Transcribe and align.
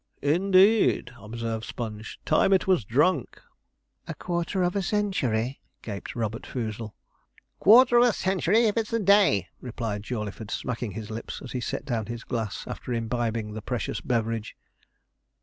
'Indeed,' 0.23 1.13
observed 1.19 1.63
Sponge: 1.63 2.19
'time 2.25 2.53
it 2.53 2.65
was 2.65 2.83
drunk.' 2.85 3.39
'A 4.07 4.15
quarter 4.15 4.63
of 4.63 4.75
a 4.75 4.81
century?' 4.81 5.61
gaped 5.83 6.15
Robert 6.15 6.43
Foozle. 6.47 6.95
'Quarter 7.59 7.97
of 7.99 8.05
a 8.05 8.11
century 8.13 8.65
if 8.65 8.77
it's 8.77 8.93
a 8.93 8.99
day,' 8.99 9.47
replied 9.61 10.01
Jawleyford, 10.01 10.49
smacking 10.49 10.93
his 10.93 11.11
lips 11.11 11.39
as 11.43 11.51
he 11.51 11.61
set 11.61 11.85
down 11.85 12.07
his 12.07 12.23
glass 12.23 12.63
after 12.65 12.91
imbibing 12.91 13.53
the 13.53 13.61
precious 13.61 14.01
beverage. 14.01 14.57